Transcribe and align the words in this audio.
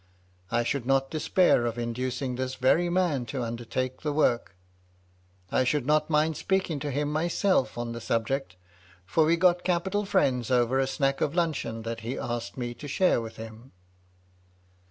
I 0.49 0.63
should 0.63 0.87
not 0.87 1.11
despair 1.11 1.67
of 1.67 1.77
inducing 1.77 2.33
this 2.33 2.55
very 2.55 2.89
man 2.89 3.27
to 3.27 3.43
undertake 3.43 4.01
the 4.01 4.11
work. 4.11 4.55
I 5.51 5.63
should 5.63 5.85
not 5.85 6.09
mind 6.09 6.37
speaking 6.37 6.79
to 6.79 6.89
him 6.89 7.11
myself 7.11 7.77
on 7.77 7.93
280 7.93 7.93
MY 7.93 7.93
LADY 7.93 7.93
LUDLOW. 7.93 7.99
the 7.99 8.13
subject, 8.43 8.55
for 9.05 9.25
we 9.25 9.37
got 9.37 9.63
capital 9.63 10.05
friends 10.05 10.49
over 10.49 10.79
a 10.79 10.87
snack 10.87 11.21
of 11.21 11.35
luncheon 11.35 11.83
that 11.83 11.99
he 11.99 12.17
asked 12.17 12.57
me 12.57 12.73
to 12.73 12.87
share 12.87 13.21
with 13.21 13.35
him." 13.35 13.73